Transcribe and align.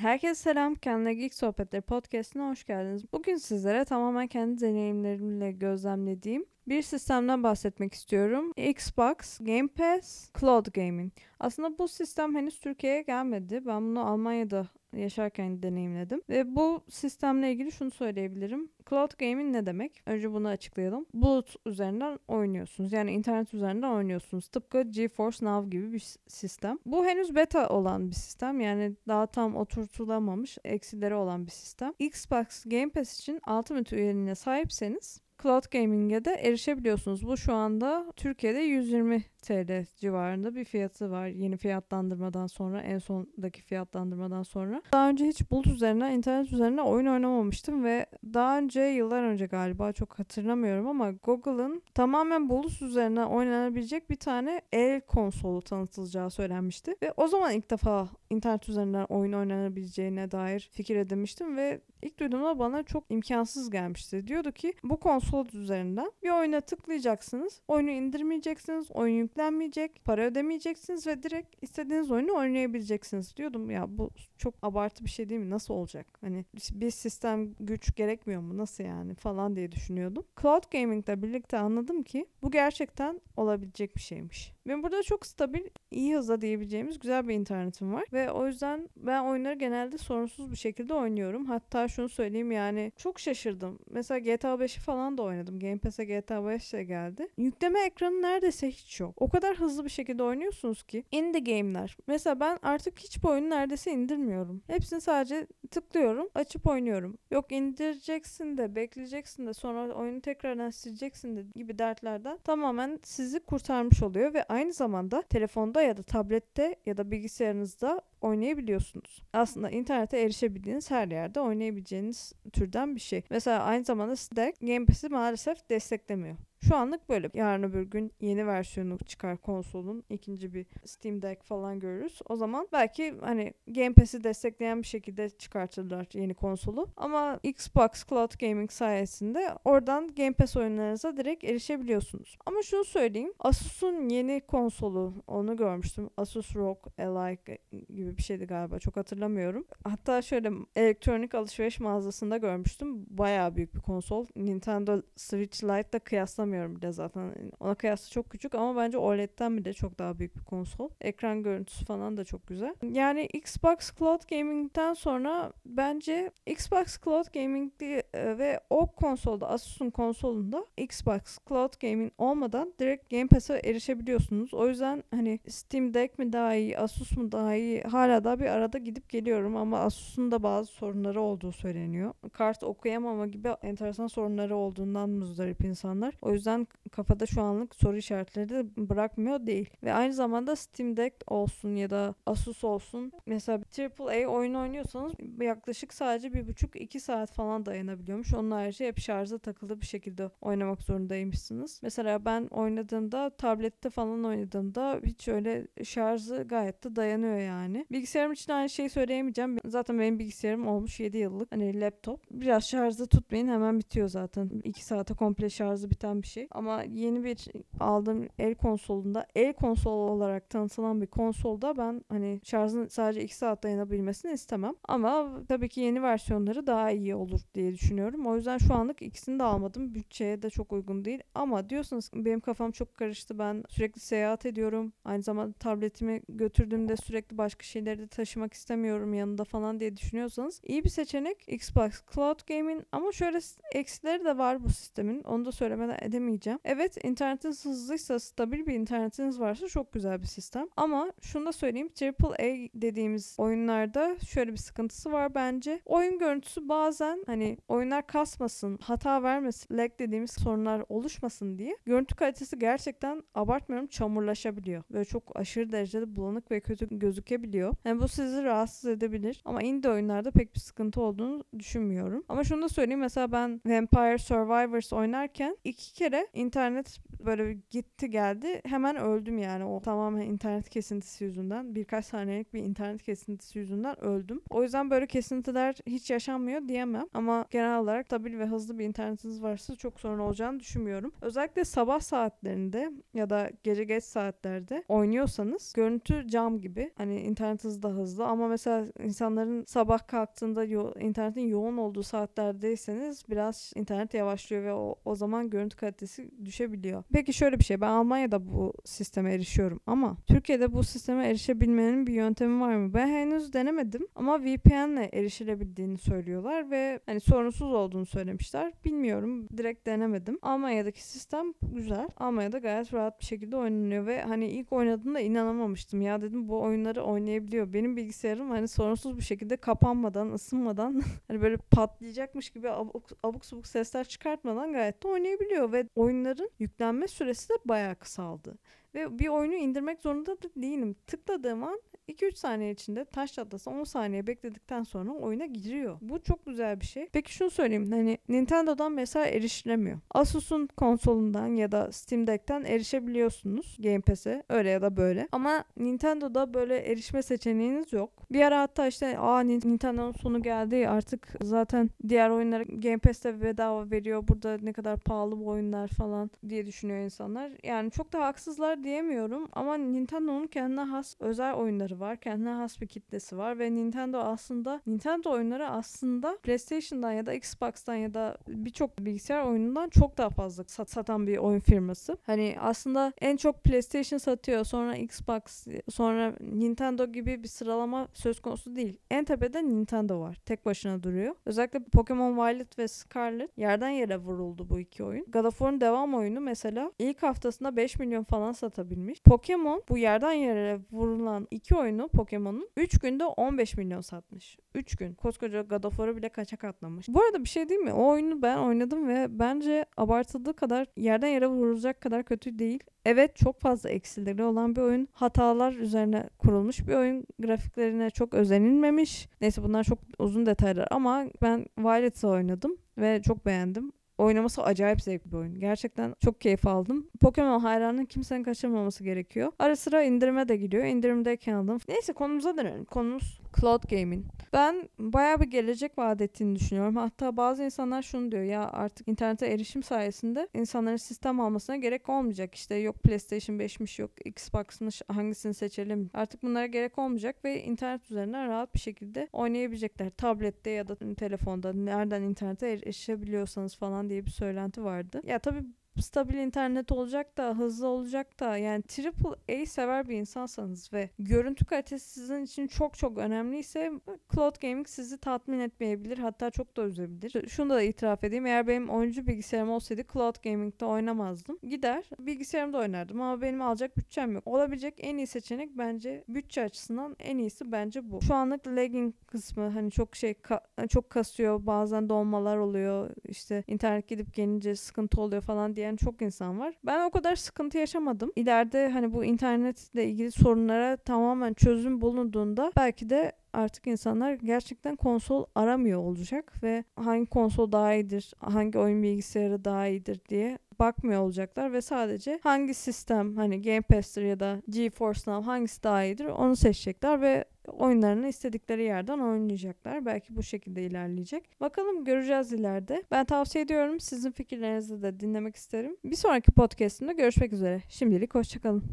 Herkese 0.00 0.34
selam. 0.34 0.74
Kendine 0.74 1.14
Geek 1.14 1.34
Sohbetleri 1.34 1.82
podcastine 1.82 2.42
hoş 2.42 2.64
geldiniz. 2.64 3.12
Bugün 3.12 3.36
sizlere 3.36 3.84
tamamen 3.84 4.26
kendi 4.26 4.60
deneyimlerimle 4.60 5.52
gözlemlediğim 5.52 6.46
bir 6.68 6.82
sistemden 6.82 7.42
bahsetmek 7.42 7.94
istiyorum. 7.94 8.52
Xbox, 8.56 9.38
Game 9.38 9.68
Pass, 9.68 10.30
Cloud 10.40 10.66
Gaming. 10.74 11.12
Aslında 11.40 11.78
bu 11.78 11.88
sistem 11.88 12.34
henüz 12.34 12.60
Türkiye'ye 12.60 13.02
gelmedi. 13.02 13.62
Ben 13.66 13.82
bunu 13.82 14.06
Almanya'da 14.06 14.68
yaşarken 14.96 15.62
deneyimledim. 15.62 16.22
Ve 16.28 16.56
bu 16.56 16.84
sistemle 16.88 17.52
ilgili 17.52 17.72
şunu 17.72 17.90
söyleyebilirim. 17.90 18.70
Cloud 18.90 19.10
Gaming 19.18 19.54
ne 19.54 19.66
demek? 19.66 20.02
Önce 20.06 20.32
bunu 20.32 20.48
açıklayalım. 20.48 21.06
Bulut 21.14 21.56
üzerinden 21.66 22.18
oynuyorsunuz. 22.28 22.92
Yani 22.92 23.12
internet 23.12 23.54
üzerinden 23.54 23.90
oynuyorsunuz. 23.90 24.48
Tıpkı 24.48 24.82
GeForce 24.82 25.46
Now 25.46 25.70
gibi 25.70 25.92
bir 25.92 26.16
sistem. 26.28 26.78
Bu 26.86 27.06
henüz 27.06 27.34
beta 27.34 27.68
olan 27.68 28.08
bir 28.08 28.14
sistem. 28.14 28.60
Yani 28.60 28.96
daha 29.08 29.26
tam 29.26 29.56
oturtulamamış, 29.56 30.58
eksileri 30.64 31.14
olan 31.14 31.46
bir 31.46 31.50
sistem. 31.50 31.92
Xbox 31.98 32.64
Game 32.64 32.88
Pass 32.88 33.20
için 33.20 33.40
Ultimate 33.50 33.96
üyeliğine 33.96 34.34
sahipseniz 34.34 35.20
Cloud 35.42 35.64
Gaming'e 35.72 36.24
de 36.24 36.30
erişebiliyorsunuz. 36.30 37.26
Bu 37.26 37.36
şu 37.36 37.54
anda 37.54 38.12
Türkiye'de 38.16 38.58
120 38.58 39.24
TL 39.42 39.86
civarında 39.96 40.54
bir 40.54 40.64
fiyatı 40.64 41.10
var. 41.10 41.26
Yeni 41.26 41.56
fiyatlandırmadan 41.56 42.46
sonra, 42.46 42.80
en 42.80 42.98
sondaki 42.98 43.62
fiyatlandırmadan 43.62 44.42
sonra. 44.42 44.82
Daha 44.92 45.08
önce 45.08 45.26
hiç 45.26 45.50
bulut 45.50 45.66
üzerine, 45.66 46.14
internet 46.14 46.52
üzerine 46.52 46.82
oyun 46.82 47.06
oynamamıştım 47.06 47.84
ve 47.84 48.06
daha 48.24 48.58
önce, 48.58 48.80
yıllar 48.80 49.22
önce 49.22 49.46
galiba 49.46 49.92
çok 49.92 50.18
hatırlamıyorum 50.18 50.88
ama 50.88 51.10
Google'ın 51.10 51.82
tamamen 51.94 52.48
bulut 52.48 52.82
üzerine 52.82 53.24
oynanabilecek 53.24 54.10
bir 54.10 54.16
tane 54.16 54.60
el 54.72 55.00
konsolu 55.00 55.62
tanıtılacağı 55.62 56.30
söylenmişti. 56.30 56.94
Ve 57.02 57.12
o 57.16 57.28
zaman 57.28 57.52
ilk 57.52 57.70
defa 57.70 58.08
internet 58.30 58.68
üzerinden 58.68 59.04
oyun 59.04 59.32
oynanabileceğine 59.32 60.30
dair 60.30 60.70
fikir 60.72 60.96
edinmiştim 60.96 61.56
ve 61.56 61.80
ilk 62.02 62.18
duyduğumda 62.18 62.58
bana 62.58 62.82
çok 62.82 63.04
imkansız 63.10 63.70
gelmişti. 63.70 64.26
Diyordu 64.26 64.52
ki 64.52 64.74
bu 64.84 64.96
konsol 64.96 65.29
üzerinden 65.54 66.12
bir 66.22 66.30
oyuna 66.30 66.60
tıklayacaksınız, 66.60 67.60
oyunu 67.68 67.90
indirmeyeceksiniz, 67.90 68.90
oyun 68.90 69.14
yüklenmeyecek, 69.14 70.04
para 70.04 70.22
ödemeyeceksiniz 70.22 71.06
ve 71.06 71.22
direkt 71.22 71.62
istediğiniz 71.62 72.10
oyunu 72.10 72.36
oynayabileceksiniz 72.36 73.36
diyordum. 73.36 73.70
Ya 73.70 73.98
bu 73.98 74.10
çok 74.38 74.54
abartı 74.62 75.04
bir 75.04 75.10
şey 75.10 75.28
değil 75.28 75.40
mi? 75.40 75.50
Nasıl 75.50 75.74
olacak? 75.74 76.06
Hani 76.20 76.44
bir 76.72 76.90
sistem 76.90 77.54
güç 77.60 77.96
gerekmiyor 77.96 78.40
mu? 78.40 78.56
Nasıl 78.56 78.84
yani? 78.84 79.14
Falan 79.14 79.56
diye 79.56 79.72
düşünüyordum. 79.72 80.24
Cloud 80.42 80.72
Gaming 80.72 81.08
ile 81.08 81.22
birlikte 81.22 81.58
anladım 81.58 82.02
ki 82.02 82.26
bu 82.42 82.50
gerçekten 82.50 83.20
olabilecek 83.36 83.96
bir 83.96 84.00
şeymiş. 84.00 84.52
Benim 84.66 84.82
burada 84.82 85.02
çok 85.02 85.26
stabil, 85.26 85.60
iyi 85.90 86.16
hızla 86.16 86.40
diyebileceğimiz 86.40 86.98
güzel 86.98 87.28
bir 87.28 87.34
internetim 87.34 87.92
var. 87.92 88.04
Ve 88.12 88.30
o 88.30 88.46
yüzden 88.46 88.88
ben 88.96 89.24
oyunları 89.24 89.54
genelde 89.54 89.98
sorunsuz 89.98 90.50
bir 90.50 90.56
şekilde 90.56 90.94
oynuyorum. 90.94 91.46
Hatta 91.46 91.88
şunu 91.88 92.08
söyleyeyim 92.08 92.52
yani 92.52 92.92
çok 92.96 93.20
şaşırdım. 93.20 93.78
Mesela 93.90 94.18
GTA 94.18 94.54
5'i 94.54 94.80
falan 94.80 95.18
da 95.18 95.19
oynadım. 95.20 95.58
Game 95.58 95.78
Pass'e 95.78 96.04
GTA 96.04 96.46
5 96.46 96.72
de 96.72 96.84
geldi. 96.84 97.28
Yükleme 97.36 97.80
ekranı 97.80 98.22
neredeyse 98.22 98.68
hiç 98.68 99.00
yok. 99.00 99.14
O 99.16 99.28
kadar 99.28 99.56
hızlı 99.56 99.84
bir 99.84 99.90
şekilde 99.90 100.22
oynuyorsunuz 100.22 100.82
ki. 100.82 101.04
Indie 101.10 101.40
game'ler. 101.40 101.96
Mesela 102.06 102.40
ben 102.40 102.58
artık 102.62 102.98
hiçbir 102.98 103.28
oyunu 103.28 103.50
neredeyse 103.50 103.92
indirmiyorum. 103.92 104.62
Hepsini 104.66 105.00
sadece 105.00 105.46
tıklıyorum, 105.70 106.28
açıp 106.34 106.66
oynuyorum. 106.66 107.18
Yok 107.30 107.52
indireceksin 107.52 108.56
de, 108.56 108.74
bekleyeceksin 108.74 109.46
de, 109.46 109.54
sonra 109.54 109.94
oyunu 109.94 110.20
tekrardan 110.20 110.70
sileceksin 110.70 111.36
de 111.36 111.44
gibi 111.54 111.78
dertlerden 111.78 112.38
tamamen 112.44 112.98
sizi 113.02 113.40
kurtarmış 113.40 114.02
oluyor 114.02 114.34
ve 114.34 114.44
aynı 114.44 114.72
zamanda 114.72 115.22
telefonda 115.22 115.82
ya 115.82 115.96
da 115.96 116.02
tablette 116.02 116.76
ya 116.86 116.96
da 116.96 117.10
bilgisayarınızda 117.10 118.02
oynayabiliyorsunuz. 118.20 119.22
Aslında 119.32 119.70
internete 119.70 120.18
erişebildiğiniz 120.18 120.90
her 120.90 121.08
yerde 121.08 121.40
oynayabileceğiniz 121.40 122.32
türden 122.52 122.94
bir 122.94 123.00
şey. 123.00 123.22
Mesela 123.30 123.62
aynı 123.62 123.84
zamanda 123.84 124.16
Stack 124.16 124.60
Game 124.60 124.86
Pass'i 124.86 125.08
maalesef 125.08 125.70
desteklemiyor. 125.70 126.36
Şu 126.68 126.76
anlık 126.76 127.08
böyle. 127.08 127.30
Yarın 127.34 127.62
öbür 127.62 127.82
gün 127.82 128.12
yeni 128.20 128.46
versiyonu 128.46 128.98
çıkar 128.98 129.36
konsolun. 129.36 130.04
ikinci 130.10 130.54
bir 130.54 130.66
Steam 130.84 131.22
Deck 131.22 131.42
falan 131.42 131.80
görürüz. 131.80 132.20
O 132.28 132.36
zaman 132.36 132.68
belki 132.72 133.14
hani 133.20 133.54
Game 133.66 133.94
Pass'i 133.94 134.24
destekleyen 134.24 134.82
bir 134.82 134.86
şekilde 134.86 135.28
çıkartırlar 135.28 136.06
yeni 136.12 136.34
konsolu. 136.34 136.88
Ama 136.96 137.40
Xbox 137.42 138.04
Cloud 138.08 138.40
Gaming 138.40 138.70
sayesinde 138.72 139.54
oradan 139.64 140.14
Game 140.14 140.32
Pass 140.32 140.56
oyunlarınıza 140.56 141.16
direkt 141.16 141.44
erişebiliyorsunuz. 141.44 142.36
Ama 142.46 142.62
şunu 142.62 142.84
söyleyeyim. 142.84 143.32
Asus'un 143.38 144.08
yeni 144.08 144.40
konsolu 144.40 145.14
onu 145.26 145.56
görmüştüm. 145.56 146.10
Asus 146.16 146.56
ROG 146.56 146.78
Ally 146.98 147.36
gibi 147.72 148.16
bir 148.16 148.22
şeydi 148.22 148.46
galiba. 148.46 148.78
Çok 148.78 148.96
hatırlamıyorum. 148.96 149.66
Hatta 149.84 150.22
şöyle 150.22 150.50
elektronik 150.76 151.34
alışveriş 151.34 151.80
mağazasında 151.80 152.36
görmüştüm. 152.36 153.06
Bayağı 153.10 153.56
büyük 153.56 153.74
bir 153.74 153.80
konsol. 153.80 154.26
Nintendo 154.36 155.02
Switch 155.16 155.64
Lite'la 155.64 155.98
kıyaslamıyorum 155.98 156.49
oynamıyorum 156.50 156.76
bile 156.76 156.92
zaten. 156.92 157.34
Ona 157.60 157.74
kıyasla 157.74 158.10
çok 158.10 158.30
küçük 158.30 158.54
ama 158.54 158.76
bence 158.76 158.98
OLED'den 158.98 159.56
bile 159.56 159.72
çok 159.72 159.98
daha 159.98 160.18
büyük 160.18 160.36
bir 160.36 160.44
konsol. 160.44 160.90
Ekran 161.00 161.42
görüntüsü 161.42 161.84
falan 161.84 162.16
da 162.16 162.24
çok 162.24 162.46
güzel. 162.46 162.74
Yani 162.82 163.26
Xbox 163.32 163.92
Cloud 163.98 164.20
Gaming'den 164.30 164.94
sonra 164.94 165.52
bence 165.66 166.30
Xbox 166.46 166.98
Cloud 167.04 167.34
Gaming'de 167.34 168.02
ve 168.14 168.60
o 168.70 168.86
konsolda 168.86 169.48
Asus'un 169.48 169.90
konsolunda 169.90 170.66
Xbox 170.76 171.38
Cloud 171.48 171.72
Gaming 171.80 172.12
olmadan 172.18 172.72
direkt 172.78 173.10
Game 173.10 173.26
Pass'e 173.26 173.60
erişebiliyorsunuz. 173.64 174.54
O 174.54 174.68
yüzden 174.68 175.04
hani 175.10 175.38
Steam 175.48 175.94
Deck 175.94 176.18
mi 176.18 176.32
daha 176.32 176.54
iyi, 176.54 176.78
Asus 176.78 177.16
mu 177.16 177.32
daha 177.32 177.54
iyi 177.54 177.82
hala 177.82 178.24
da 178.24 178.40
bir 178.40 178.46
arada 178.46 178.78
gidip 178.78 179.08
geliyorum 179.08 179.56
ama 179.56 179.78
Asus'un 179.78 180.30
da 180.30 180.42
bazı 180.42 180.72
sorunları 180.72 181.20
olduğu 181.20 181.52
söyleniyor. 181.52 182.12
Kart 182.32 182.62
okuyamama 182.62 183.26
gibi 183.26 183.48
enteresan 183.48 184.06
sorunları 184.06 184.56
olduğundan 184.56 185.10
muzdarip 185.10 185.64
insanlar. 185.64 186.14
O 186.22 186.32
yüzden 186.32 186.39
yüzden 186.40 186.66
kafada 186.92 187.26
şu 187.26 187.42
anlık 187.42 187.74
soru 187.74 187.96
işaretleri 187.96 188.48
de 188.48 188.64
bırakmıyor 188.76 189.46
değil. 189.46 189.70
Ve 189.82 189.92
aynı 189.92 190.12
zamanda 190.12 190.56
Steam 190.56 190.96
Deck 190.96 191.14
olsun 191.26 191.76
ya 191.76 191.90
da 191.90 192.14
Asus 192.26 192.64
olsun 192.64 193.12
mesela 193.26 193.60
AAA 193.78 194.26
oyun 194.26 194.54
oynuyorsanız 194.54 195.12
yaklaşık 195.40 195.94
sadece 195.94 196.32
bir 196.32 196.48
buçuk 196.48 196.80
iki 196.80 197.00
saat 197.00 197.32
falan 197.32 197.66
dayanabiliyormuş. 197.66 198.34
Onun 198.34 198.50
harici 198.50 198.86
hep 198.86 198.98
şarja 198.98 199.38
takılı 199.38 199.80
bir 199.80 199.86
şekilde 199.86 200.30
oynamak 200.40 200.82
zorundaymışsınız. 200.82 201.80
Mesela 201.82 202.24
ben 202.24 202.46
oynadığımda 202.46 203.30
tablette 203.30 203.90
falan 203.90 204.24
oynadığımda 204.24 205.00
hiç 205.04 205.28
öyle 205.28 205.66
şarjı 205.84 206.42
gayet 206.48 206.84
de 206.84 206.96
dayanıyor 206.96 207.38
yani. 207.38 207.86
Bilgisayarım 207.92 208.32
için 208.32 208.52
aynı 208.52 208.70
şeyi 208.70 208.90
söyleyemeyeceğim. 208.90 209.58
Zaten 209.64 209.98
benim 209.98 210.18
bilgisayarım 210.18 210.66
olmuş 210.66 211.00
7 211.00 211.18
yıllık. 211.18 211.52
Hani 211.52 211.80
laptop. 211.80 212.20
Biraz 212.30 212.64
şarjda 212.68 213.06
tutmayın 213.06 213.48
hemen 213.48 213.78
bitiyor 213.78 214.08
zaten. 214.08 214.50
2 214.64 214.84
saate 214.84 215.14
komple 215.14 215.50
şarjı 215.50 215.90
biten 215.90 216.22
bir 216.22 216.26
şey. 216.30 216.48
Ama 216.50 216.82
yeni 216.82 217.24
bir 217.24 217.48
aldığım 217.80 218.28
el 218.38 218.54
konsolunda 218.54 219.26
el 219.34 219.52
konsol 219.52 220.08
olarak 220.08 220.50
tanıtılan 220.50 221.00
bir 221.00 221.06
konsolda 221.06 221.76
ben 221.76 222.04
hani 222.08 222.40
şarjın 222.44 222.88
sadece 222.88 223.22
2 223.22 223.36
saat 223.36 223.62
dayanabilmesini 223.62 224.32
istemem. 224.32 224.74
Ama 224.88 225.42
tabii 225.48 225.68
ki 225.68 225.80
yeni 225.80 226.02
versiyonları 226.02 226.66
daha 226.66 226.90
iyi 226.90 227.14
olur 227.14 227.40
diye 227.54 227.72
düşünüyorum. 227.72 228.26
O 228.26 228.36
yüzden 228.36 228.58
şu 228.58 228.74
anlık 228.74 229.02
ikisini 229.02 229.38
de 229.38 229.42
almadım. 229.42 229.94
Bütçeye 229.94 230.42
de 230.42 230.50
çok 230.50 230.72
uygun 230.72 231.04
değil. 231.04 231.22
Ama 231.34 231.70
diyorsunuz 231.70 232.10
benim 232.14 232.40
kafam 232.40 232.70
çok 232.70 232.96
karıştı. 232.96 233.38
Ben 233.38 233.64
sürekli 233.68 234.00
seyahat 234.00 234.46
ediyorum. 234.46 234.92
Aynı 235.04 235.22
zamanda 235.22 235.52
tabletimi 235.52 236.22
götürdüğümde 236.28 236.96
sürekli 236.96 237.38
başka 237.38 237.62
şeyleri 237.62 237.98
de 237.98 238.06
taşımak 238.06 238.54
istemiyorum 238.54 239.14
yanında 239.14 239.44
falan 239.44 239.80
diye 239.80 239.96
düşünüyorsanız 239.96 240.60
iyi 240.64 240.84
bir 240.84 240.88
seçenek 240.88 241.44
Xbox 241.46 242.02
Cloud 242.14 242.40
Gaming 242.48 242.82
ama 242.92 243.12
şöyle 243.12 243.38
eksileri 243.74 244.24
de 244.24 244.38
var 244.38 244.64
bu 244.64 244.68
sistemin. 244.68 245.22
Onu 245.22 245.44
da 245.44 245.52
söylemeden 245.52 245.98
edemeyeceğim. 246.02 246.19
Evet 246.64 247.04
internetiniz 247.04 247.64
hızlıysa, 247.64 248.18
stabil 248.18 248.66
bir 248.66 248.74
internetiniz 248.74 249.40
varsa 249.40 249.68
çok 249.68 249.92
güzel 249.92 250.22
bir 250.22 250.26
sistem. 250.26 250.66
Ama 250.76 251.12
şunu 251.22 251.46
da 251.46 251.52
söyleyeyim. 251.52 251.90
AAA 252.02 252.68
dediğimiz 252.74 253.34
oyunlarda 253.38 254.16
şöyle 254.18 254.52
bir 254.52 254.56
sıkıntısı 254.56 255.12
var 255.12 255.34
bence. 255.34 255.80
Oyun 255.86 256.18
görüntüsü 256.18 256.68
bazen 256.68 257.24
hani 257.26 257.58
oyunlar 257.68 258.06
kasmasın, 258.06 258.78
hata 258.82 259.22
vermesin, 259.22 259.76
lag 259.76 259.90
dediğimiz 259.98 260.30
sorunlar 260.30 260.84
oluşmasın 260.88 261.58
diye 261.58 261.76
görüntü 261.84 262.14
kalitesi 262.14 262.58
gerçekten 262.58 263.22
abartmıyorum 263.34 263.88
çamurlaşabiliyor. 263.88 264.82
Böyle 264.90 265.04
çok 265.04 265.36
aşırı 265.36 265.72
derecede 265.72 266.16
bulanık 266.16 266.50
ve 266.50 266.60
kötü 266.60 266.98
gözükebiliyor. 266.98 267.74
Yani 267.84 268.00
bu 268.00 268.08
sizi 268.08 268.44
rahatsız 268.44 268.90
edebilir. 268.90 269.42
Ama 269.44 269.62
indie 269.62 269.90
oyunlarda 269.90 270.30
pek 270.30 270.54
bir 270.54 270.60
sıkıntı 270.60 271.00
olduğunu 271.00 271.44
düşünmüyorum. 271.58 272.24
Ama 272.28 272.44
şunu 272.44 272.62
da 272.62 272.68
söyleyeyim. 272.68 273.00
Mesela 273.00 273.32
ben 273.32 273.60
Vampire 273.66 274.18
Survivors 274.18 274.92
oynarken 274.92 275.56
iki 275.64 275.94
kere 275.94 276.09
kere 276.10 276.26
internet 276.34 277.00
böyle 277.26 277.52
gitti 277.70 278.10
geldi. 278.10 278.60
Hemen 278.64 278.96
öldüm 278.96 279.38
yani. 279.38 279.64
O 279.64 279.80
tamamen 279.80 280.20
internet 280.22 280.70
kesintisi 280.70 281.24
yüzünden. 281.24 281.74
Birkaç 281.74 282.04
saniyelik 282.04 282.54
bir 282.54 282.62
internet 282.62 283.02
kesintisi 283.02 283.58
yüzünden 283.58 284.04
öldüm. 284.04 284.40
O 284.50 284.62
yüzden 284.62 284.90
böyle 284.90 285.06
kesintiler 285.06 285.76
hiç 285.86 286.10
yaşanmıyor 286.10 286.68
diyemem. 286.68 287.06
Ama 287.14 287.46
genel 287.50 287.78
olarak 287.78 288.06
stabil 288.06 288.38
ve 288.38 288.46
hızlı 288.46 288.78
bir 288.78 288.84
internetiniz 288.84 289.42
varsa 289.42 289.76
çok 289.76 290.00
sorun 290.00 290.18
olacağını 290.18 290.60
düşünmüyorum. 290.60 291.12
Özellikle 291.20 291.64
sabah 291.64 292.00
saatlerinde 292.00 292.92
ya 293.14 293.30
da 293.30 293.50
gece 293.62 293.84
geç 293.84 294.04
saatlerde 294.04 294.84
oynuyorsanız 294.88 295.72
görüntü 295.76 296.26
cam 296.28 296.60
gibi. 296.60 296.92
Hani 296.96 297.20
internet 297.20 297.64
hızı 297.64 297.82
da 297.82 297.88
hızlı 297.88 298.24
ama 298.26 298.48
mesela 298.48 298.86
insanların 299.04 299.64
sabah 299.64 300.08
kalktığında 300.08 300.64
yo- 300.64 300.94
internetin 301.00 301.48
yoğun 301.48 301.76
olduğu 301.76 302.02
saatlerdeyseniz 302.02 303.28
biraz 303.28 303.72
internet 303.76 304.14
yavaşlıyor 304.14 304.62
ve 304.64 304.72
o, 304.72 304.94
o 305.04 305.14
zaman 305.14 305.50
görüntü 305.50 305.76
kalitesi 305.76 305.99
düşebiliyor. 306.44 307.04
Peki 307.12 307.32
şöyle 307.32 307.58
bir 307.58 307.64
şey 307.64 307.80
ben 307.80 307.88
Almanya'da 307.88 308.46
bu 308.46 308.72
sisteme 308.84 309.34
erişiyorum 309.34 309.80
ama 309.86 310.16
Türkiye'de 310.26 310.72
bu 310.72 310.84
sisteme 310.84 311.26
erişebilmenin 311.26 312.06
bir 312.06 312.12
yöntemi 312.12 312.60
var 312.60 312.74
mı? 312.74 312.94
Ben 312.94 313.08
henüz 313.08 313.52
denemedim 313.52 314.06
ama 314.14 314.40
VPN'le 314.40 315.08
erişilebildiğini 315.12 315.98
söylüyorlar 315.98 316.70
ve 316.70 317.00
hani 317.06 317.20
sorunsuz 317.20 317.72
olduğunu 317.72 318.06
söylemişler. 318.06 318.72
Bilmiyorum 318.84 319.48
direkt 319.56 319.86
denemedim. 319.86 320.38
Almanya'daki 320.42 321.04
sistem 321.04 321.52
güzel. 321.62 322.08
Almanya'da 322.16 322.58
gayet 322.58 322.94
rahat 322.94 323.20
bir 323.20 323.24
şekilde 323.24 323.56
oynanıyor 323.56 324.06
ve 324.06 324.22
hani 324.22 324.46
ilk 324.46 324.72
oynadığımda 324.72 325.20
inanamamıştım. 325.20 326.02
Ya 326.02 326.22
dedim 326.22 326.48
bu 326.48 326.62
oyunları 326.62 327.02
oynayabiliyor. 327.02 327.72
Benim 327.72 327.96
bilgisayarım 327.96 328.50
hani 328.50 328.68
sorunsuz 328.68 329.16
bir 329.16 329.22
şekilde 329.22 329.56
kapanmadan, 329.56 330.32
ısınmadan 330.32 331.02
hani 331.28 331.42
böyle 331.42 331.56
patlayacakmış 331.56 332.50
gibi 332.50 332.70
abuk, 332.70 333.06
abuk 333.22 333.44
subuk 333.44 333.66
sesler 333.66 334.04
çıkartmadan 334.04 334.72
gayet 334.72 335.02
de 335.02 335.08
oynayabiliyor 335.08 335.72
ve 335.72 335.79
oyunların 335.96 336.50
yüklenme 336.58 337.08
süresi 337.08 337.48
de 337.48 337.54
bayağı 337.64 337.94
kısaldı. 337.94 338.58
Ve 338.94 339.18
bir 339.18 339.28
oyunu 339.28 339.54
indirmek 339.54 340.00
zorunda 340.00 340.42
da 340.42 340.48
değilim. 340.56 340.96
Tıkladığım 341.06 341.64
an 341.64 341.80
2-3 342.10 342.36
saniye 342.36 342.70
içinde 342.70 343.04
taş 343.04 343.32
çatlasa 343.32 343.70
10 343.70 343.84
saniye 343.84 344.26
bekledikten 344.26 344.82
sonra 344.82 345.12
oyuna 345.12 345.46
giriyor. 345.46 345.98
Bu 346.00 346.22
çok 346.22 346.46
güzel 346.46 346.80
bir 346.80 346.86
şey. 346.86 347.08
Peki 347.12 347.32
şunu 347.34 347.50
söyleyeyim. 347.50 347.92
Hani 347.92 348.18
Nintendo'dan 348.28 348.92
mesela 348.92 349.26
erişilemiyor. 349.26 349.98
Asus'un 350.10 350.66
konsolundan 350.66 351.46
ya 351.46 351.72
da 351.72 351.92
Steam 351.92 352.26
Deck'ten 352.26 352.64
erişebiliyorsunuz 352.64 353.76
Game 353.80 354.00
Pass'e. 354.00 354.42
Öyle 354.48 354.70
ya 354.70 354.82
da 354.82 354.96
böyle. 354.96 355.28
Ama 355.32 355.64
Nintendo'da 355.76 356.54
böyle 356.54 356.76
erişme 356.76 357.22
seçeneğiniz 357.22 357.92
yok. 357.92 358.10
Bir 358.32 358.42
ara 358.42 358.60
hatta 358.60 358.86
işte 358.86 359.18
aa 359.18 359.40
Nintendo'nun 359.40 360.12
sonu 360.12 360.42
geldi 360.42 360.88
artık 360.88 361.28
zaten 361.42 361.90
diğer 362.08 362.30
oyunları 362.30 362.62
Game 362.62 362.98
Pass'te 362.98 363.42
bedava 363.42 363.90
veriyor. 363.90 364.28
Burada 364.28 364.58
ne 364.62 364.72
kadar 364.72 365.00
pahalı 365.00 365.40
bu 365.40 365.46
oyunlar 365.46 365.88
falan 365.88 366.30
diye 366.48 366.66
düşünüyor 366.66 366.98
insanlar. 366.98 367.52
Yani 367.64 367.90
çok 367.90 368.12
da 368.12 368.26
haksızlar 368.26 368.79
diyemiyorum 368.84 369.48
ama 369.52 369.76
Nintendo'nun 369.76 370.46
kendine 370.46 370.80
has 370.80 371.16
özel 371.20 371.54
oyunları 371.54 372.00
var. 372.00 372.16
Kendine 372.16 372.50
has 372.50 372.80
bir 372.80 372.86
kitlesi 372.86 373.38
var 373.38 373.58
ve 373.58 373.74
Nintendo 373.74 374.18
aslında 374.18 374.80
Nintendo 374.86 375.30
oyunları 375.30 375.68
aslında 375.68 376.38
PlayStation'dan 376.42 377.12
ya 377.12 377.26
da 377.26 377.34
Xbox'tan 377.34 377.94
ya 377.94 378.14
da 378.14 378.38
birçok 378.48 378.98
bilgisayar 378.98 379.44
oyunundan 379.44 379.88
çok 379.88 380.18
daha 380.18 380.30
fazla 380.30 380.64
sat 380.64 380.90
satan 380.90 381.26
bir 381.26 381.38
oyun 381.38 381.60
firması. 381.60 382.18
Hani 382.22 382.56
aslında 382.60 383.12
en 383.20 383.36
çok 383.36 383.64
PlayStation 383.64 384.18
satıyor, 384.18 384.64
sonra 384.64 384.96
Xbox, 384.96 385.66
sonra 385.90 386.34
Nintendo 386.40 387.12
gibi 387.12 387.42
bir 387.42 387.48
sıralama 387.48 388.08
söz 388.14 388.40
konusu 388.40 388.76
değil. 388.76 388.96
En 389.10 389.24
tepede 389.24 389.64
Nintendo 389.64 390.20
var. 390.20 390.36
Tek 390.46 390.66
başına 390.66 391.02
duruyor. 391.02 391.34
Özellikle 391.46 391.82
Pokemon 391.84 392.36
Violet 392.36 392.78
ve 392.78 392.88
Scarlet 392.88 393.58
yerden 393.58 393.90
yere 393.90 394.16
vuruldu 394.16 394.66
bu 394.70 394.80
iki 394.80 395.04
oyun. 395.04 395.26
God 395.32 395.44
of 395.44 395.58
War'un 395.58 395.80
devam 395.80 396.14
oyunu 396.14 396.40
mesela 396.40 396.92
ilk 396.98 397.22
haftasında 397.22 397.76
5 397.76 397.98
milyon 397.98 398.24
falan 398.24 398.52
satabilmiş. 398.70 399.22
Pokemon 399.22 399.82
bu 399.88 399.98
yerden 399.98 400.32
yere 400.32 400.80
vurulan 400.92 401.46
iki 401.50 401.76
oyunu 401.76 402.08
Pokemon'un 402.08 402.68
3 402.76 402.98
günde 402.98 403.24
15 403.24 403.76
milyon 403.76 404.00
satmış. 404.00 404.58
3 404.74 404.96
gün. 404.96 405.14
Koskoca 405.14 405.62
God 405.62 405.84
of 405.84 405.96
War'ı 405.96 406.16
bile 406.16 406.28
kaçak 406.28 406.64
atlamış. 406.64 407.08
Bu 407.08 407.22
arada 407.22 407.44
bir 407.44 407.48
şey 407.48 407.68
değil 407.68 407.80
mi? 407.80 407.92
O 407.92 408.08
oyunu 408.08 408.42
ben 408.42 408.58
oynadım 408.58 409.08
ve 409.08 409.26
bence 409.30 409.84
abartıldığı 409.96 410.54
kadar 410.54 410.86
yerden 410.96 411.28
yere 411.28 411.46
vurulacak 411.46 412.00
kadar 412.00 412.24
kötü 412.24 412.58
değil. 412.58 412.80
Evet 413.04 413.36
çok 413.36 413.60
fazla 413.60 413.90
eksileri 413.90 414.42
olan 414.42 414.76
bir 414.76 414.80
oyun. 414.80 415.08
Hatalar 415.12 415.72
üzerine 415.72 416.28
kurulmuş 416.38 416.88
bir 416.88 416.94
oyun. 416.94 417.24
Grafiklerine 417.38 418.10
çok 418.10 418.34
özenilmemiş. 418.34 419.28
Neyse 419.40 419.62
bunlar 419.62 419.84
çok 419.84 419.98
uzun 420.18 420.46
detaylar 420.46 420.88
ama 420.90 421.24
ben 421.42 421.66
Violet'ı 421.78 422.28
oynadım 422.28 422.76
ve 422.98 423.22
çok 423.22 423.46
beğendim. 423.46 423.92
Oynaması 424.20 424.62
acayip 424.62 425.02
zevkli 425.02 425.32
bir 425.32 425.36
oyun. 425.36 425.60
Gerçekten 425.60 426.14
çok 426.20 426.40
keyif 426.40 426.66
aldım. 426.66 427.06
Pokemon 427.20 427.60
hayranının 427.60 428.04
kimsenin 428.04 428.42
kaçırmaması 428.42 429.04
gerekiyor. 429.04 429.52
Ara 429.58 429.76
sıra 429.76 430.02
indirime 430.02 430.48
de 430.48 430.56
gidiyor. 430.56 430.84
İndirimdeyken 430.84 431.54
aldım. 431.54 431.78
Neyse 431.88 432.12
konumuza 432.12 432.56
dönelim. 432.56 432.84
Konumuz 432.84 433.40
cloud 433.60 433.90
gaming. 433.90 434.26
Ben 434.52 434.88
bayağı 434.98 435.40
bir 435.40 435.46
gelecek 435.46 435.98
vaat 435.98 436.20
ettiğini 436.20 436.56
düşünüyorum. 436.56 436.96
Hatta 436.96 437.36
bazı 437.36 437.62
insanlar 437.62 438.02
şunu 438.02 438.32
diyor 438.32 438.42
ya 438.42 438.70
artık 438.70 439.08
internete 439.08 439.46
erişim 439.46 439.82
sayesinde 439.82 440.48
insanların 440.54 440.96
sistem 440.96 441.40
almasına 441.40 441.76
gerek 441.76 442.08
olmayacak. 442.08 442.54
İşte 442.54 442.74
yok 442.74 443.02
PlayStation 443.02 443.56
5'miş 443.56 444.00
yok 444.02 444.10
Xbox'mış 444.24 445.02
hangisini 445.08 445.54
seçelim. 445.54 446.10
Artık 446.14 446.42
bunlara 446.42 446.66
gerek 446.66 446.98
olmayacak 446.98 447.44
ve 447.44 447.64
internet 447.64 448.10
üzerinden 448.10 448.48
rahat 448.48 448.74
bir 448.74 448.80
şekilde 448.80 449.28
oynayabilecekler. 449.32 450.10
Tablette 450.10 450.70
ya 450.70 450.88
da 450.88 451.14
telefonda 451.14 451.72
nereden 451.72 452.22
internete 452.22 452.70
erişebiliyorsanız 452.70 453.76
falan 453.76 454.08
diye 454.08 454.26
bir 454.26 454.30
söylenti 454.30 454.84
vardı. 454.84 455.20
Ya 455.24 455.38
tabii 455.38 455.64
stabil 455.98 456.34
internet 456.34 456.92
olacak 456.92 457.38
da 457.38 457.54
hızlı 457.58 457.86
olacak 457.86 458.40
da 458.40 458.56
yani 458.56 458.82
triple 458.82 459.62
A 459.62 459.66
sever 459.66 460.08
bir 460.08 460.16
insansanız 460.16 460.92
ve 460.92 461.10
görüntü 461.18 461.64
kalitesi 461.64 462.10
sizin 462.10 462.44
için 462.44 462.66
çok 462.66 462.98
çok 462.98 463.18
önemliyse 463.18 463.92
cloud 464.34 464.54
gaming 464.62 464.88
sizi 464.88 465.18
tatmin 465.18 465.60
etmeyebilir 465.60 466.18
hatta 466.18 466.50
çok 466.50 466.76
da 466.76 466.84
üzebilir. 466.84 467.48
Şunu 467.48 467.70
da 467.70 467.82
itiraf 467.82 468.24
edeyim 468.24 468.46
eğer 468.46 468.66
benim 468.66 468.88
oyuncu 468.90 469.26
bilgisayarım 469.26 469.70
olsaydı 469.70 470.02
cloud 470.12 470.34
gaming'de 470.44 470.84
oynamazdım. 470.84 471.58
Gider 471.62 472.04
bilgisayarımda 472.18 472.78
oynardım 472.78 473.20
ama 473.20 473.42
benim 473.42 473.62
alacak 473.62 473.96
bütçem 473.96 474.32
yok. 474.32 474.46
Olabilecek 474.46 474.94
en 474.98 475.16
iyi 475.16 475.26
seçenek 475.26 475.78
bence 475.78 476.24
bütçe 476.28 476.62
açısından 476.62 477.16
en 477.18 477.38
iyisi 477.38 477.72
bence 477.72 478.10
bu. 478.10 478.22
Şu 478.22 478.34
anlık 478.34 478.66
lagging 478.66 479.14
kısmı 479.26 479.68
hani 479.68 479.90
çok 479.90 480.16
şey 480.16 480.32
ka- 480.32 480.88
çok 480.88 481.10
kasıyor 481.10 481.66
bazen 481.66 482.08
donmalar 482.08 482.56
oluyor 482.56 483.10
işte 483.28 483.64
internet 483.66 484.08
gidip 484.08 484.34
gelince 484.34 484.76
sıkıntı 484.76 485.20
oluyor 485.20 485.42
falan 485.42 485.76
diyen 485.80 485.96
çok 485.96 486.22
insan 486.22 486.58
var. 486.60 486.74
Ben 486.86 487.08
o 487.08 487.10
kadar 487.10 487.36
sıkıntı 487.36 487.78
yaşamadım. 487.78 488.32
İleride 488.36 488.88
hani 488.88 489.12
bu 489.12 489.24
internetle 489.24 490.04
ilgili 490.04 490.32
sorunlara 490.32 490.96
tamamen 490.96 491.54
çözüm 491.54 492.00
bulunduğunda 492.00 492.72
belki 492.76 493.10
de 493.10 493.32
artık 493.52 493.86
insanlar 493.86 494.32
gerçekten 494.32 494.96
konsol 494.96 495.44
aramıyor 495.54 496.00
olacak 496.00 496.62
ve 496.62 496.84
hangi 496.96 497.26
konsol 497.26 497.72
daha 497.72 497.94
iyidir, 497.94 498.34
hangi 498.38 498.78
oyun 498.78 499.02
bilgisayarı 499.02 499.64
daha 499.64 499.86
iyidir 499.86 500.20
diye 500.28 500.58
bakmıyor 500.80 501.22
olacaklar 501.22 501.72
ve 501.72 501.82
sadece 501.82 502.40
hangi 502.42 502.74
sistem 502.74 503.36
hani 503.36 503.62
Game 503.62 503.80
Pass'tir 503.80 504.22
ya 504.22 504.40
da 504.40 504.62
GeForce 504.68 505.20
Now 505.26 505.46
hangisi 505.46 505.82
daha 505.82 506.04
iyidir 506.04 506.26
onu 506.26 506.56
seçecekler 506.56 507.20
ve 507.20 507.44
oyunlarını 507.72 508.28
istedikleri 508.28 508.82
yerden 508.82 509.18
oynayacaklar. 509.18 510.06
Belki 510.06 510.36
bu 510.36 510.42
şekilde 510.42 510.82
ilerleyecek. 510.82 511.60
Bakalım 511.60 512.04
göreceğiz 512.04 512.52
ileride. 512.52 513.04
Ben 513.10 513.24
tavsiye 513.24 513.64
ediyorum. 513.64 514.00
Sizin 514.00 514.30
fikirlerinizi 514.30 515.02
de 515.02 515.20
dinlemek 515.20 515.56
isterim. 515.56 515.96
Bir 516.04 516.16
sonraki 516.16 516.52
podcastımda 516.52 517.12
görüşmek 517.12 517.52
üzere. 517.52 517.82
Şimdilik 517.88 518.34
hoşçakalın. 518.34 518.84